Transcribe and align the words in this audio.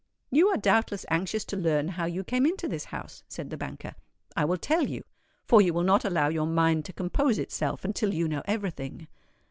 "You 0.31 0.47
are 0.47 0.57
doubtless 0.57 1.05
anxious 1.11 1.45
to 1.45 1.55
learn 1.55 1.89
how 1.89 2.05
you 2.05 2.23
came 2.23 2.47
into 2.47 2.67
this 2.67 2.85
house," 2.85 3.21
said 3.27 3.51
the 3.51 3.55
banker. 3.55 3.93
"I 4.35 4.45
will 4.45 4.57
tell 4.57 4.87
you—for 4.89 5.61
you 5.61 5.73
will 5.75 5.83
not 5.83 6.03
allow 6.03 6.27
your 6.29 6.47
mind 6.47 6.85
to 6.85 6.93
compose 6.93 7.37
itself 7.37 7.85
until 7.85 8.11
you 8.11 8.27
know 8.27 8.41
every 8.47 8.71
thing. 8.71 9.07